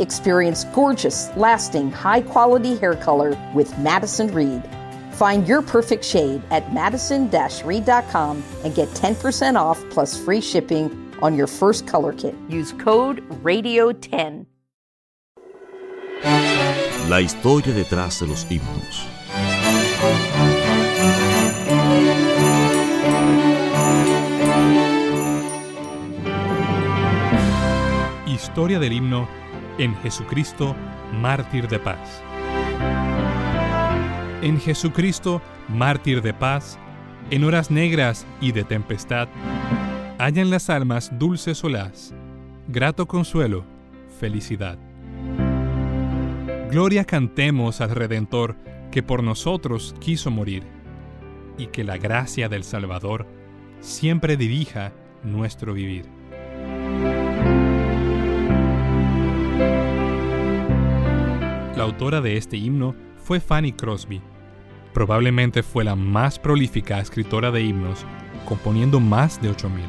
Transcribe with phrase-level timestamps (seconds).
[0.00, 4.62] Experience gorgeous, lasting, high quality hair color with Madison Reed.
[5.12, 11.36] Find your perfect shade at madison reed.com and get 10% off plus free shipping on
[11.36, 12.34] your first color kit.
[12.48, 14.46] Use code RADIO10.
[17.10, 19.06] La historia detrás de los himnos.
[28.26, 29.28] Historia del himno
[29.80, 30.76] en Jesucristo,
[31.22, 32.22] mártir de paz.
[34.42, 36.78] En Jesucristo, mártir de paz,
[37.30, 39.28] en horas negras y de tempestad,
[40.18, 42.12] hallan las almas dulce solaz,
[42.68, 43.64] grato consuelo,
[44.18, 44.78] felicidad.
[46.70, 48.56] Gloria cantemos al Redentor
[48.90, 50.62] que por nosotros quiso morir,
[51.56, 53.26] y que la gracia del Salvador
[53.80, 54.92] siempre dirija
[55.24, 56.04] nuestro vivir.
[62.00, 64.22] Autora de este himno fue Fanny Crosby.
[64.94, 68.06] Probablemente fue la más prolífica escritora de himnos,
[68.46, 69.84] componiendo más de 8000.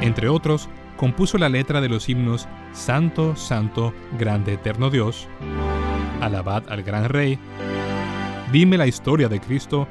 [0.00, 5.28] Entre otros, compuso la letra de los himnos Santo, Santo, Grande Eterno Dios,
[6.22, 7.38] Alabad al Gran Rey,
[8.50, 9.86] Dime la historia de Cristo,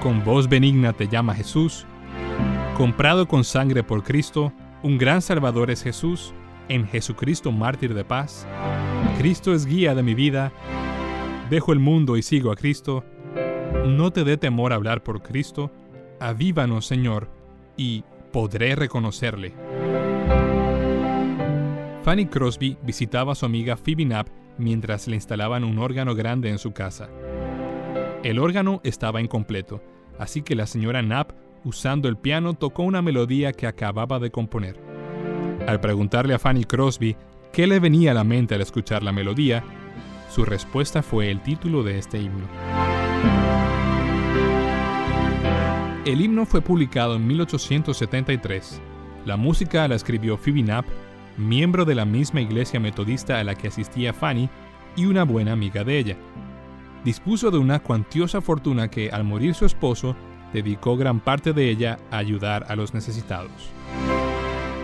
[0.00, 1.86] Con voz benigna te llama Jesús,
[2.76, 4.52] Comprado con sangre por Cristo,
[4.84, 6.32] Un gran Salvador es Jesús,
[6.68, 8.46] en Jesucristo mártir de paz,
[9.18, 10.52] Cristo es guía de mi vida.
[11.48, 13.02] Dejo el mundo y sigo a Cristo.
[13.86, 15.70] No te dé temor hablar por Cristo.
[16.20, 17.30] Avívanos, Señor,
[17.76, 19.54] y podré reconocerle.
[22.04, 24.28] Fanny Crosby visitaba a su amiga Phoebe Knapp
[24.58, 27.08] mientras le instalaban un órgano grande en su casa.
[28.22, 29.82] El órgano estaba incompleto,
[30.18, 31.32] así que la señora Knapp,
[31.64, 34.85] usando el piano, tocó una melodía que acababa de componer.
[35.66, 37.16] Al preguntarle a Fanny Crosby
[37.52, 39.64] qué le venía a la mente al escuchar la melodía,
[40.30, 42.46] su respuesta fue el título de este himno.
[46.04, 48.80] El himno fue publicado en 1873.
[49.24, 50.86] La música la escribió Phoebe Knapp,
[51.36, 54.48] miembro de la misma iglesia metodista a la que asistía Fanny
[54.94, 56.16] y una buena amiga de ella.
[57.04, 60.14] Dispuso de una cuantiosa fortuna que, al morir su esposo,
[60.52, 63.72] dedicó gran parte de ella a ayudar a los necesitados.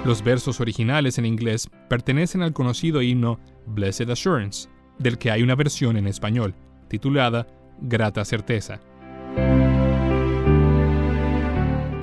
[0.04, 4.68] Los versos originales en inglés pertenecen al conocido himno Blessed Assurance,
[4.98, 6.56] del que hay una versión en español,
[6.88, 7.46] titulada
[7.80, 8.80] Grata Certeza.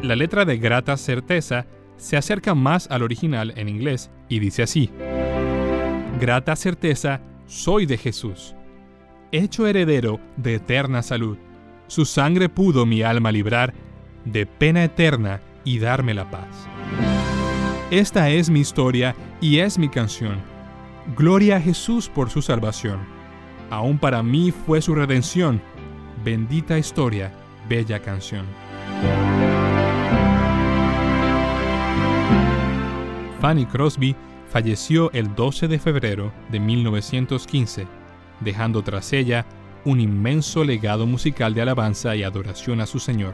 [0.02, 1.68] La letra de Grata Certeza
[1.98, 4.90] se acerca más al original en inglés y dice así,
[6.22, 8.56] Grata certeza soy de Jesús,
[9.34, 11.38] hecho heredero de eterna salud.
[11.88, 13.74] Su sangre pudo mi alma librar
[14.24, 16.68] de pena eterna y darme la paz.
[17.92, 20.38] Esta es mi historia y es mi canción.
[21.18, 23.00] Gloria a Jesús por su salvación.
[23.72, 25.60] Aún para mí fue su redención.
[26.24, 27.32] Bendita historia,
[27.68, 28.46] bella canción.
[33.42, 34.16] Fanny Crosby
[34.50, 37.88] falleció el 12 de febrero de 1915,
[38.42, 39.48] dejando tras ella
[39.84, 43.34] un inmenso legado musical de alabanza y adoración a su Señor,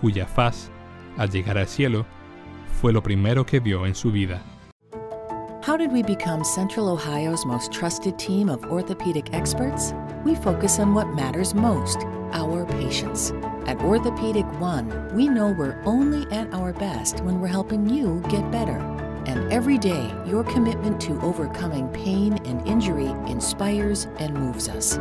[0.00, 0.72] cuya faz,
[1.16, 2.04] al llegar al cielo,
[2.80, 4.42] fue lo primero que vio en su vida.
[5.62, 9.92] How did we become Central Ohio's most trusted team of orthopedic experts?
[10.24, 11.98] We focus on what matters most
[12.32, 13.32] our patients.
[13.66, 18.50] At Orthopedic One, we know we're only at our best when we're helping you get
[18.50, 18.78] better.
[19.26, 24.98] And every day, your commitment to overcoming pain and injury inspires and moves us.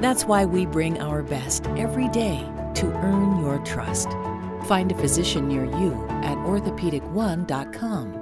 [0.00, 4.08] That's why we bring our best every day to earn your trust.
[4.64, 8.21] Find a physician near you at orthopedic1.com.